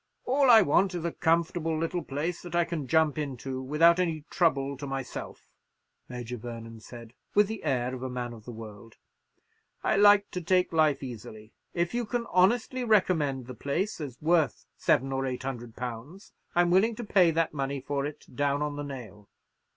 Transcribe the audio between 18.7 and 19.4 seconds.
the nail.